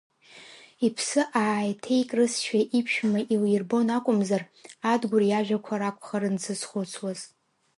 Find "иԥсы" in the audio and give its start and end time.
0.85-1.21